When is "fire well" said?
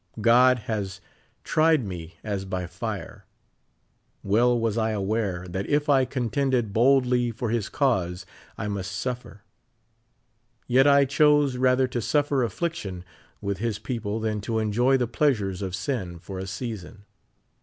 2.65-4.59